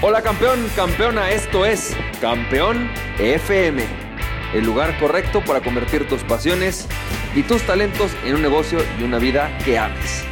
[0.00, 3.82] Hola campeón, campeona, esto es Campeón FM,
[4.54, 6.86] el lugar correcto para convertir tus pasiones
[7.34, 10.24] y tus talentos en un negocio y una vida que ames.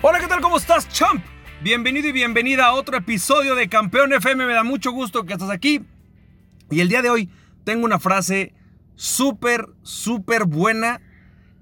[0.00, 0.40] Hola, ¿qué tal?
[0.42, 1.24] ¿Cómo estás, champ?
[1.60, 4.46] Bienvenido y bienvenida a otro episodio de Campeón FM.
[4.46, 5.84] Me da mucho gusto que estás aquí.
[6.70, 7.30] Y el día de hoy
[7.64, 8.54] tengo una frase
[8.94, 11.00] súper, súper buena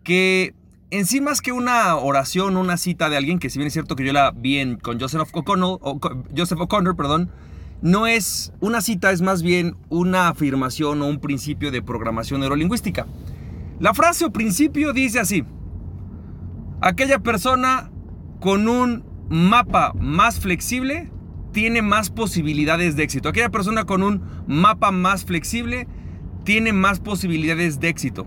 [0.05, 0.55] que
[0.91, 3.97] en sí más que una oración, una cita de alguien, que si bien es cierto
[3.97, 5.81] que yo la vi en, con Joseph O'Connor,
[6.37, 7.31] Joseph O'Connor, perdón,
[7.83, 13.07] no es una cita, es más bien una afirmación o un principio de programación neurolingüística.
[13.81, 15.45] La frase o principio dice así,
[16.81, 17.91] aquella persona
[18.41, 21.11] con un mapa más flexible
[21.53, 23.29] tiene más posibilidades de éxito.
[23.29, 25.89] Aquella persona con un mapa más flexible
[26.45, 28.27] tiene más posibilidades de éxito.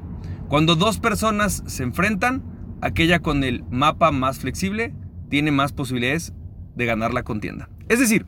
[0.49, 2.41] Cuando dos personas se enfrentan,
[2.81, 4.95] aquella con el mapa más flexible
[5.29, 6.33] tiene más posibilidades
[6.75, 7.69] de ganar la contienda.
[7.87, 8.25] Es decir,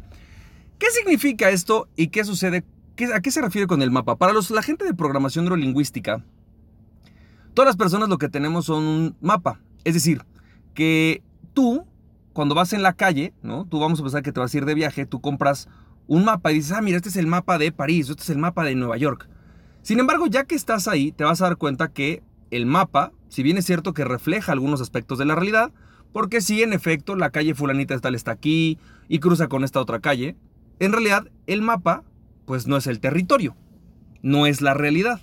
[0.77, 2.63] ¿qué significa esto y qué sucede?
[3.15, 4.17] ¿A qué se refiere con el mapa?
[4.17, 6.23] Para los, la gente de programación neurolingüística,
[7.55, 9.59] todas las personas lo que tenemos son un mapa.
[9.83, 10.23] Es decir,
[10.75, 11.23] que
[11.55, 11.87] tú,
[12.33, 13.65] cuando vas en la calle, ¿no?
[13.65, 15.69] Tú vamos a pensar que te vas a ir de viaje, tú compras
[16.05, 18.37] un mapa y dices, ah, mira, este es el mapa de París, este es el
[18.37, 19.27] mapa de Nueva York.
[19.81, 23.41] Sin embargo, ya que estás ahí, te vas a dar cuenta que el mapa, si
[23.41, 25.71] bien es cierto que refleja algunos aspectos de la realidad,
[26.13, 29.99] porque si en efecto la calle fulanita tal está aquí y cruza con esta otra
[29.99, 30.35] calle,
[30.79, 32.03] en realidad el mapa
[32.45, 33.55] pues no es el territorio,
[34.21, 35.21] no es la realidad.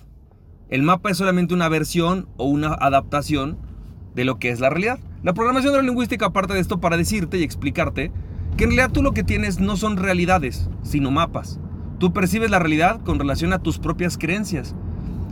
[0.69, 3.57] El mapa es solamente una versión o una adaptación
[4.15, 4.99] de lo que es la realidad.
[5.23, 8.11] La programación neurolingüística aparte de esto para decirte y explicarte
[8.57, 11.59] que en realidad tú lo que tienes no son realidades, sino mapas.
[11.99, 14.73] Tú percibes la realidad con relación a tus propias creencias.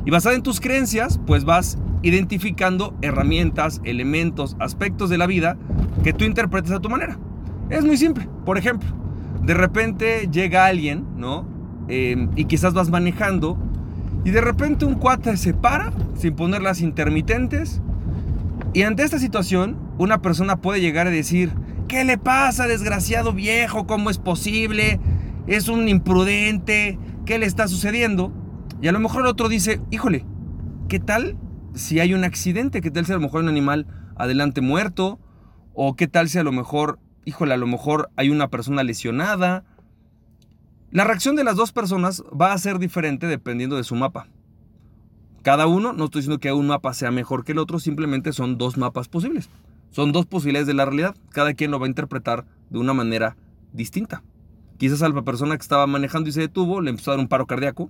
[0.05, 5.57] Y basada en tus creencias, pues vas identificando herramientas, elementos, aspectos de la vida
[6.03, 7.17] que tú interpretes a tu manera.
[7.69, 8.27] Es muy simple.
[8.45, 8.89] Por ejemplo,
[9.43, 11.45] de repente llega alguien, ¿no?
[11.87, 13.57] Em, y quizás vas manejando
[14.25, 17.81] y de repente un cuate se para sin poner las intermitentes.
[18.73, 21.51] Y ante esta situación, una persona puede llegar a decir,
[21.87, 23.87] ¿qué le pasa, desgraciado viejo?
[23.87, 24.99] ¿Cómo es posible?
[25.47, 28.33] Es un imprudente, ¿qué le está sucediendo?
[28.81, 30.25] Y a lo mejor el otro dice, híjole,
[30.89, 31.37] ¿qué tal
[31.73, 32.81] si hay un accidente?
[32.81, 33.87] ¿Qué tal si a lo mejor hay un animal
[34.17, 35.19] adelante muerto?
[35.73, 39.63] ¿O qué tal si a lo mejor, híjole, a lo mejor hay una persona lesionada?
[40.91, 44.27] La reacción de las dos personas va a ser diferente dependiendo de su mapa.
[45.43, 48.57] Cada uno, no estoy diciendo que un mapa sea mejor que el otro, simplemente son
[48.57, 49.49] dos mapas posibles.
[49.91, 51.15] Son dos posibilidades de la realidad.
[51.29, 53.37] Cada quien lo va a interpretar de una manera
[53.71, 54.23] distinta.
[54.77, 57.27] Quizás a la persona que estaba manejando y se detuvo le empezó a dar un
[57.27, 57.89] paro cardíaco.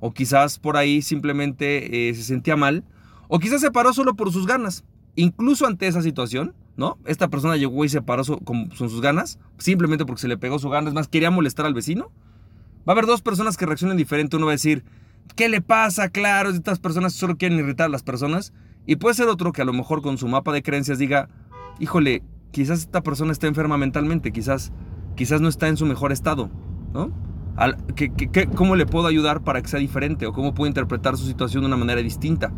[0.00, 2.84] O quizás por ahí simplemente eh, se sentía mal.
[3.28, 4.84] O quizás se paró solo por sus ganas.
[5.14, 6.98] Incluso ante esa situación, ¿no?
[7.06, 9.38] Esta persona llegó y se paró con, sus ganas.
[9.58, 10.92] Simplemente porque se le pegó su ganas.
[10.92, 12.10] Más, quería molestar al vecino.
[12.86, 14.36] Va a haber dos personas que reaccionen diferente.
[14.36, 14.84] Uno va a decir,
[15.34, 16.10] ¿qué le pasa?
[16.10, 18.52] Claro, estas personas solo quieren irritar a las personas.
[18.84, 21.28] Y puede ser otro que a lo mejor con su mapa de creencias diga,
[21.80, 22.22] híjole,
[22.52, 24.72] quizás esta persona está enferma mentalmente, quizás
[25.16, 26.50] quizás no está en su mejor estado,
[26.94, 27.10] ¿no?
[28.54, 31.68] cómo le puedo ayudar para que sea diferente o cómo puedo interpretar su situación de
[31.68, 32.52] una manera distinta?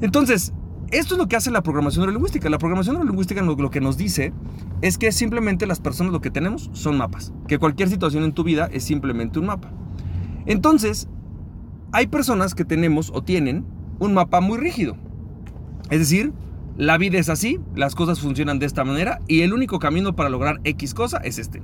[0.00, 0.52] Entonces,
[0.90, 2.48] esto es lo que hace la programación neurolingüística.
[2.48, 4.32] La programación neurolingüística lo que nos dice
[4.80, 7.32] es que simplemente las personas lo que tenemos son mapas.
[7.46, 9.70] Que cualquier situación en tu vida es simplemente un mapa.
[10.46, 11.08] Entonces,
[11.92, 13.64] hay personas que tenemos o tienen
[13.98, 14.96] un mapa muy rígido.
[15.90, 16.32] Es decir,
[16.78, 20.30] la vida es así, las cosas funcionan de esta manera y el único camino para
[20.30, 21.60] lograr X cosa es este.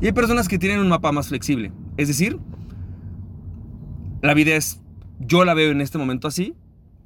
[0.00, 1.72] Y hay personas que tienen un mapa más flexible.
[1.96, 2.40] Es decir,
[4.22, 4.80] la vida es,
[5.20, 6.56] yo la veo en este momento así,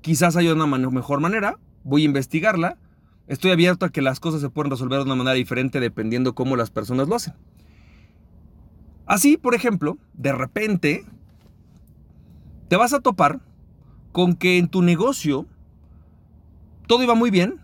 [0.01, 2.79] quizás haya una mejor manera, voy a investigarla,
[3.27, 6.57] estoy abierto a que las cosas se pueden resolver de una manera diferente dependiendo cómo
[6.57, 7.35] las personas lo hacen.
[9.05, 11.05] Así, por ejemplo, de repente,
[12.69, 13.41] te vas a topar
[14.13, 15.47] con que en tu negocio
[16.87, 17.61] todo iba muy bien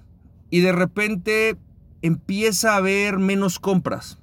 [0.50, 1.56] y de repente
[2.02, 4.18] empieza a haber menos compras.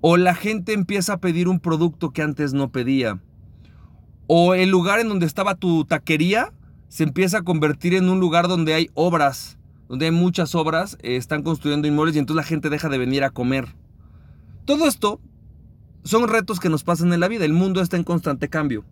[0.00, 3.20] O la gente empieza a pedir un producto que antes no pedía.
[4.26, 6.52] O el lugar en donde estaba tu taquería
[6.88, 9.58] se empieza a convertir en un lugar donde hay obras,
[9.88, 13.24] donde hay muchas obras, eh, están construyendo inmuebles y entonces la gente deja de venir
[13.24, 13.74] a comer.
[14.64, 15.20] Todo esto
[16.04, 17.44] son retos que nos pasan en la vida.
[17.44, 18.84] El mundo está en constante cambio.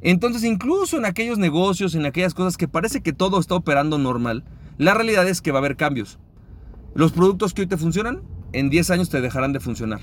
[0.00, 4.44] Entonces, incluso en aquellos negocios, en aquellas cosas que parece que todo está operando normal,
[4.76, 6.18] la realidad es que va a haber cambios.
[6.94, 8.22] Los productos que hoy te funcionan,
[8.52, 10.00] en 10 años te dejarán de funcionar.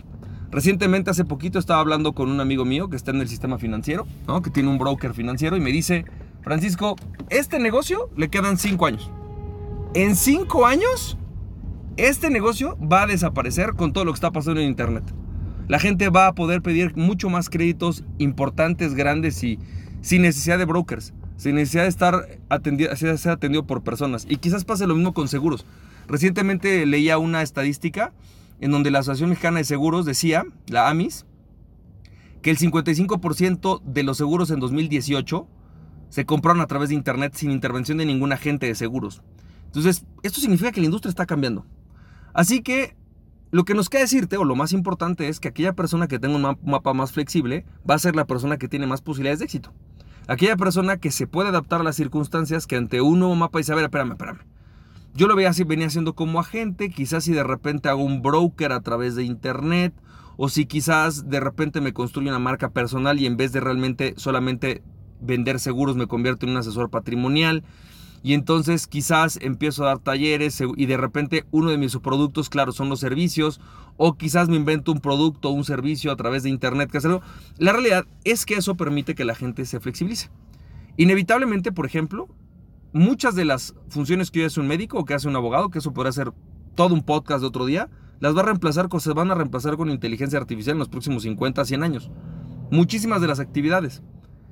[0.52, 4.06] Recientemente, hace poquito, estaba hablando con un amigo mío que está en el sistema financiero,
[4.44, 6.06] que tiene un broker financiero, y me dice,
[6.42, 6.96] Francisco,
[7.30, 9.12] este negocio le quedan 5 años.
[9.96, 11.18] En cinco años,
[11.96, 15.06] este negocio va a desaparecer con todo lo que está pasando en Internet.
[15.70, 19.58] La gente va a poder pedir mucho más créditos importantes, grandes y
[20.06, 24.28] sin necesidad de brokers, sin necesidad de estar atendido, ser atendido por personas.
[24.30, 25.66] Y quizás pase lo mismo con seguros.
[26.08, 28.14] Recientemente leía una estadística
[28.62, 31.26] en donde la Asociación Mexicana de Seguros decía, la AMIS,
[32.44, 35.48] que el 55% de los seguros en 2018
[36.10, 39.24] se compraron a través de Internet sin intervención de ningún agente de seguros.
[39.66, 41.66] Entonces, esto significa que la industria está cambiando.
[42.32, 42.96] Así que
[43.50, 46.36] lo que nos queda decirte, o lo más importante, es que aquella persona que tenga
[46.36, 49.74] un mapa más flexible va a ser la persona que tiene más posibilidades de éxito.
[50.28, 53.74] Aquella persona que se puede adaptar a las circunstancias, que ante un nuevo mapa dice,
[53.74, 54.40] a ver, espérame, espérame.
[55.14, 58.72] Yo lo veía así, venía haciendo como agente, quizás si de repente hago un broker
[58.72, 59.94] a través de internet,
[60.38, 64.14] o si quizás de repente me construyo una marca personal y en vez de realmente
[64.18, 64.84] solamente
[65.22, 67.64] vender seguros me convierto en un asesor patrimonial.
[68.26, 72.72] Y entonces quizás empiezo a dar talleres y de repente uno de mis productos, claro,
[72.72, 73.62] son los servicios.
[73.98, 77.22] O quizás me invento un producto o un servicio a través de internet que hacerlo.
[77.60, 80.32] La realidad es que eso permite que la gente se flexibilice.
[80.98, 82.28] Inevitablemente, por ejemplo,
[82.94, 85.78] muchas de las funciones que hoy hace un médico o que hace un abogado, que
[85.78, 86.32] eso podrá ser
[86.74, 89.92] todo un podcast de otro día, las va a reemplazar, se van a reemplazar con
[89.92, 92.10] inteligencia artificial en los próximos 50, 100 años.
[92.72, 94.02] Muchísimas de las actividades.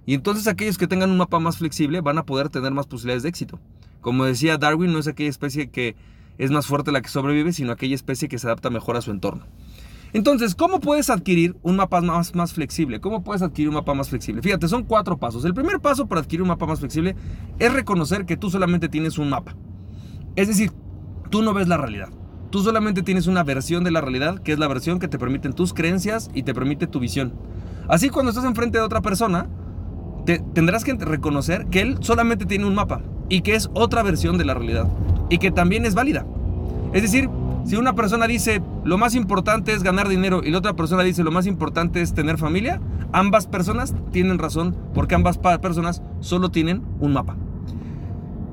[0.06, 3.24] Y entonces aquellos que tengan un mapa más flexible van a poder tener más posibilidades
[3.24, 3.60] de éxito.
[4.02, 5.96] Como decía Darwin, no es aquella especie que
[6.38, 9.12] es más fuerte la que sobrevive, sino aquella especie que se adapta mejor a su
[9.12, 9.46] entorno.
[10.14, 13.02] Entonces, ¿cómo puedes adquirir un mapa más, flexible?
[13.02, 14.44] ¿Cómo puedes adquirir un mapa más flexible?
[14.44, 15.44] Fíjate, son cuatro pasos.
[15.44, 17.16] El primer paso para adquirir un mapa más flexible
[17.58, 19.56] es reconocer que tú solamente tienes un mapa.
[20.36, 20.72] Es decir,
[21.32, 22.10] tú no ves la realidad.
[22.52, 25.54] Tú solamente tienes una versión de la realidad, que es la versión que te permiten
[25.54, 27.34] tus creencias y te permite tu visión.
[27.88, 29.50] Así cuando estás enfrente de otra persona,
[30.25, 34.46] tendrás que reconocer que él solamente tiene un mapa y que es otra versión de
[34.46, 34.88] la realidad
[35.30, 36.25] y que también es válida.
[36.94, 37.30] Es decir,
[37.66, 41.24] si una persona dice lo más importante es ganar dinero y la otra persona dice
[41.24, 42.81] lo más importante es tener familia,
[43.12, 47.38] ambas personas tienen razón porque ambas personas solo tienen un mapa.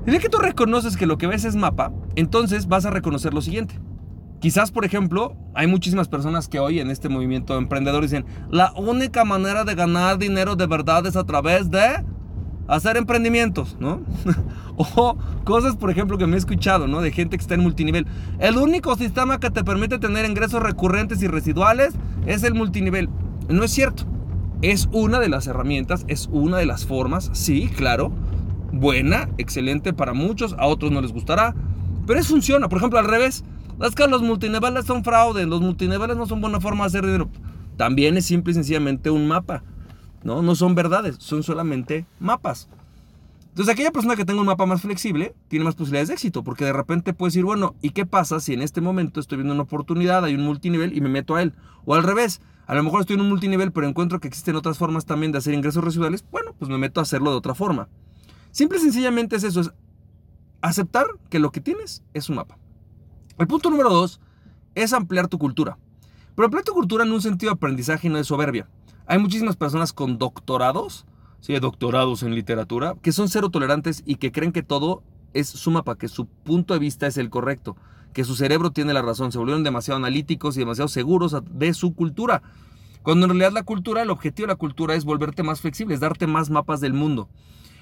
[0.07, 3.35] Y de que tú reconoces que lo que ves es mapa, entonces vas a reconocer
[3.35, 3.79] lo siguiente.
[4.41, 9.25] Quizás, por ejemplo, hay muchísimas personas que hoy en este movimiento emprendedor dicen, la única
[9.25, 12.03] manera de ganar dinero de verdad es a través de
[12.67, 14.01] hacer emprendimientos, ¿no?
[14.77, 17.03] o cosas, por ejemplo, que me he escuchado, ¿no?
[17.03, 18.07] De gente que está en multinivel.
[18.39, 21.93] El único sistema que te permite tener ingresos recurrentes y residuales
[22.27, 23.11] es el multinivel.
[23.51, 24.05] No es cierto.
[24.63, 28.13] Es una de las herramientas, es una de las formas, sí, claro.
[28.73, 31.55] Buena, excelente para muchos, a otros no les gustará.
[32.07, 32.69] Pero es funciona.
[32.69, 33.45] Por ejemplo, al revés.
[33.81, 37.31] Es que los multiniveles son fraude, los multiniveles no son buena forma de hacer dinero.
[37.77, 39.63] También es simple y sencillamente un mapa.
[40.23, 40.43] ¿no?
[40.43, 42.69] no son verdades, son solamente mapas.
[43.49, 46.65] Entonces, aquella persona que tenga un mapa más flexible tiene más posibilidades de éxito, porque
[46.65, 49.65] de repente puede decir, bueno, ¿y qué pasa si en este momento estoy viendo una
[49.65, 51.55] oportunidad, hay un multinivel y me meto a él?
[51.85, 54.79] O al revés, a lo mejor estoy en un multinivel, pero encuentro que existen otras
[54.79, 57.89] formas también de hacer ingresos residuales, bueno, pues me meto a hacerlo de otra forma.
[58.53, 59.73] Simple y sencillamente es eso, es
[60.61, 62.57] aceptar que lo que tienes es un mapa.
[63.41, 64.21] El punto número dos
[64.75, 65.79] es ampliar tu cultura.
[66.35, 68.69] Pero ampliar tu cultura en un sentido de aprendizaje y no de soberbia.
[69.07, 71.07] Hay muchísimas personas con doctorados,
[71.41, 71.59] ¿sí?
[71.59, 75.97] doctorados en literatura, que son cero tolerantes y que creen que todo es su mapa,
[75.97, 77.77] que su punto de vista es el correcto,
[78.13, 79.33] que su cerebro tiene la razón.
[79.33, 82.43] Se volvieron demasiado analíticos y demasiado seguros de su cultura.
[83.03, 86.01] Cuando en realidad la cultura, el objetivo de la cultura es volverte más flexible, es
[86.01, 87.31] darte más mapas del mundo.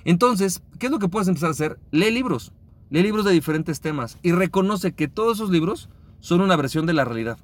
[0.04, 1.80] Entonces, ¿qué es lo que puedes empezar a hacer?
[1.90, 2.52] Lee libros.
[2.90, 5.90] Lee libros de diferentes temas y reconoce que todos esos libros
[6.20, 7.38] son una versión de la realidad.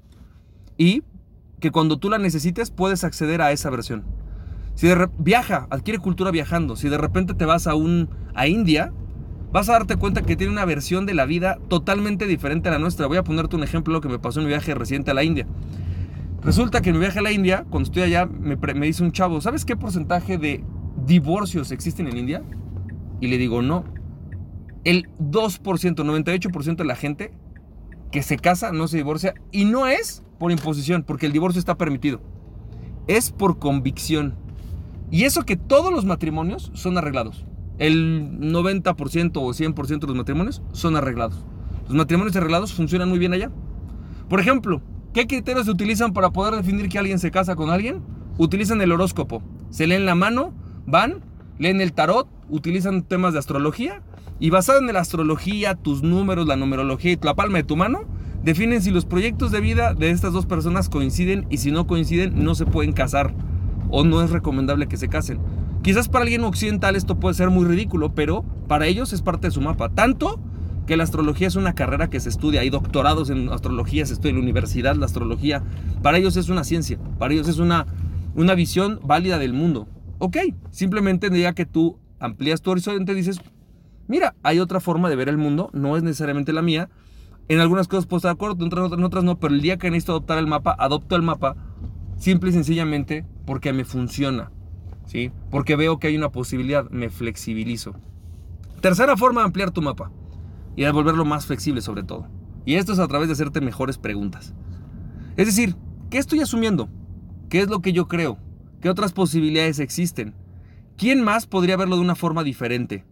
[0.78, 1.02] Y
[1.60, 4.04] que cuando tú la necesites puedes acceder a esa versión.
[4.74, 6.76] Si de viaja, adquiere cultura viajando.
[6.76, 8.92] Si de repente te vas a un a India,
[9.52, 12.78] vas a darte cuenta que tiene una versión de la vida totalmente diferente a la
[12.78, 13.06] nuestra.
[13.06, 15.46] Voy a ponerte un ejemplo que me pasó en mi viaje reciente a la India.
[16.42, 19.12] Resulta que en mi viaje a la India, cuando estoy allá, me, me dice un
[19.12, 20.64] chavo, ¿sabes qué porcentaje de
[21.06, 22.42] divorcios existen en India?
[23.20, 23.84] Y le digo, no,
[24.84, 27.32] el 2%, 98% de la gente
[28.12, 31.76] que se casa no se divorcia y no es por imposición, porque el divorcio está
[31.76, 32.20] permitido.
[33.06, 34.34] Es por convicción.
[35.10, 37.44] Y eso que todos los matrimonios son arreglados.
[37.78, 41.44] El 90% o 100% de los matrimonios son arreglados.
[41.86, 43.50] Los matrimonios arreglados funcionan muy bien allá.
[44.28, 44.80] Por ejemplo,
[45.12, 48.02] ¿qué criterios se utilizan para poder definir que alguien se casa con alguien?
[48.38, 49.42] Utilizan el horóscopo.
[49.70, 50.52] Se leen la mano,
[50.86, 51.22] van,
[51.58, 54.02] leen el tarot, utilizan temas de astrología
[54.40, 58.00] y basado en la astrología, tus números, la numerología y la palma de tu mano,
[58.42, 62.44] definen si los proyectos de vida de estas dos personas coinciden y si no coinciden
[62.44, 63.34] no se pueden casar
[63.90, 65.38] o no es recomendable que se casen.
[65.82, 69.50] Quizás para alguien occidental esto puede ser muy ridículo, pero para ellos es parte de
[69.50, 69.90] su mapa.
[69.90, 70.40] Tanto
[70.86, 74.30] que la astrología es una carrera que se estudia, hay doctorados en astrología, se estudia
[74.30, 75.62] en la universidad la astrología,
[76.02, 77.86] para ellos es una ciencia, para ellos es una,
[78.34, 79.88] una visión válida del mundo.
[80.18, 80.38] Ok,
[80.70, 83.40] simplemente diría que tú amplías tu horizonte dices,
[84.08, 86.88] mira, hay otra forma de ver el mundo, no es necesariamente la mía.
[87.48, 90.12] En algunas cosas puedo estar de acuerdo, en otras, no, pero el día que necesito
[90.12, 91.56] adoptar el mapa, adopto el mapa
[92.16, 94.50] simple y sencillamente porque me funciona,
[95.06, 95.30] ¿sí?
[95.50, 97.94] Porque veo que hay una posibilidad, me flexibilizo.
[98.80, 100.10] Tercera forma de ampliar tu mapa
[100.76, 102.26] y de volverlo más flexible sobre todo.
[102.64, 104.54] Y esto es a través de hacerte mejores preguntas.
[105.36, 105.76] Es decir,
[106.10, 106.88] ¿qué estoy asumiendo?
[107.48, 108.38] ¿Qué es lo que yo creo?
[108.80, 110.34] ¿Qué otras posibilidades existen?
[110.96, 113.04] ¿Quién más podría verlo de una forma diferente?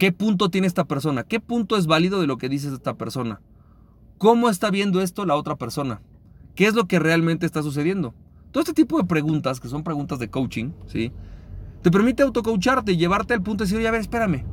[0.00, 1.24] ¿Qué punto tiene esta persona?
[1.24, 3.42] ¿Qué punto es válido de lo que dice esta persona?
[4.16, 6.00] ¿Cómo está viendo esto la otra persona?
[6.54, 8.14] ¿Qué es lo que realmente está sucediendo?
[8.50, 11.12] Todo este tipo de preguntas, que son preguntas de coaching, ¿sí?
[11.82, 14.46] Te permite autocoacharte y llevarte al punto de decir, oye, a ver, espérame.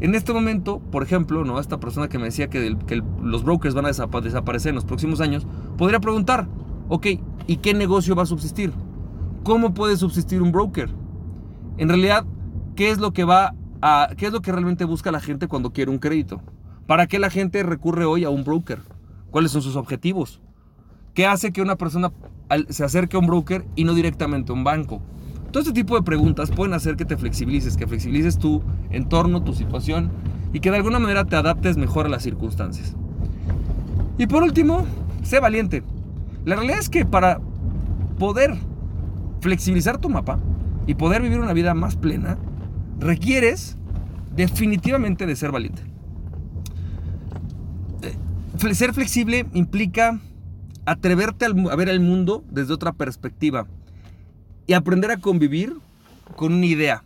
[0.00, 1.60] En este momento, por ejemplo, ¿no?
[1.60, 2.74] esta persona que me decía que,
[3.22, 5.46] los brokers van a desaparecer en los próximos años,
[5.76, 6.48] podría preguntar,
[6.88, 7.06] ok,
[7.46, 8.72] ¿y qué negocio va a subsistir?
[9.42, 10.88] ¿Cómo puede subsistir un broker?
[11.76, 12.24] En realidad,
[12.74, 13.54] ¿qué es lo que va
[14.16, 16.40] qué es lo que realmente busca la gente cuando quiere un crédito.
[16.86, 18.80] ¿Para qué la gente recurre hoy a un broker?
[19.30, 20.40] ¿Cuáles son sus objetivos?
[21.12, 22.12] ¿Qué hace que una persona
[22.68, 25.00] se acerque a un broker y no directamente a un banco?
[25.50, 29.54] Todo este tipo de preguntas pueden hacer que te flexibilices, que flexibilices tu entorno, tu
[29.54, 30.10] situación
[30.52, 32.96] y que de alguna manera te adaptes mejor a las circunstancias.
[34.18, 34.84] Y por último,
[35.22, 35.82] sé valiente.
[36.44, 37.40] La realidad es que para
[38.18, 38.56] poder
[39.40, 40.38] flexibilizar tu mapa
[40.86, 42.38] y poder vivir una vida más plena,
[42.98, 43.76] requieres
[44.34, 45.82] definitivamente de ser valiente.
[48.02, 50.20] Eh, ser flexible implica
[50.86, 53.66] atreverte a ver el mundo desde otra perspectiva
[54.66, 55.76] y aprender a convivir
[56.36, 57.04] con una idea.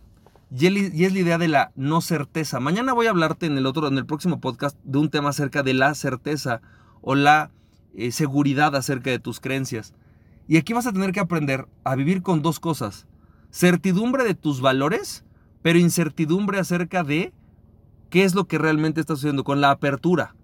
[0.51, 0.65] Y
[1.05, 2.59] es la idea de la no certeza.
[2.59, 5.61] Mañana voy a hablarte en el otro, en el próximo podcast, de un tema acerca
[5.61, 6.61] de la certeza
[7.01, 7.51] o la
[7.95, 9.93] eh, seguridad acerca de tus creencias.
[10.47, 13.05] Y aquí vas a tener que aprender a vivir con dos cosas:
[13.51, 15.23] certidumbre de tus valores
[15.61, 17.33] pero incertidumbre acerca de
[18.09, 20.35] qué es lo que realmente está sucediendo con la apertura.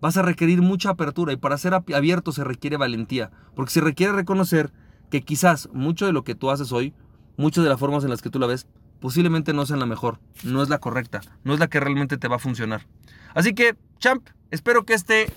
[0.00, 4.12] Vas a requerir mucha apertura y para ser abierto se requiere valentía, porque se requiere
[4.12, 4.72] reconocer
[5.10, 6.94] que quizás mucho de lo que tú haces hoy,
[7.36, 8.66] muchas de las formas en las que tú la ves,
[9.00, 12.28] posiblemente no sean la mejor, no es la correcta, no es la que realmente te
[12.28, 12.86] va a funcionar.
[13.34, 15.32] Así que, champ, espero que este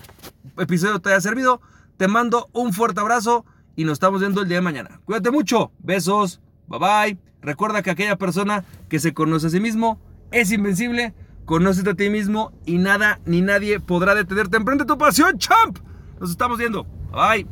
[0.58, 1.60] episodio te haya servido.
[1.96, 3.44] Te mando un fuerte abrazo
[3.76, 5.00] y nos estamos viendo el día de mañana.
[5.04, 5.72] Cuídate mucho.
[5.78, 6.40] Besos.
[6.66, 7.33] Bye bye.
[7.44, 10.00] Recuerda que aquella persona que se conoce a sí mismo
[10.32, 11.12] es invencible.
[11.44, 14.56] Conócete a ti mismo y nada ni nadie podrá detenerte.
[14.56, 15.76] Emprende tu pasión, champ.
[16.18, 16.84] Nos estamos viendo.
[17.12, 17.46] Bye.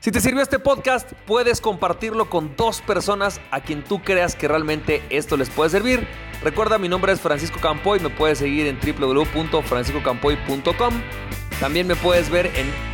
[0.00, 4.48] Si te sirvió este podcast, puedes compartirlo con dos personas a quien tú creas que
[4.48, 6.06] realmente esto les puede servir.
[6.42, 10.94] Recuerda, mi nombre es Francisco Campoy, me puedes seguir en www.franciscocampoy.com.
[11.58, 12.93] También me puedes ver en